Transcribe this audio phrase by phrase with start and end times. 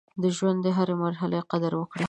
[0.21, 1.99] د ژوند د هرې مرحلې قدر وکړئ.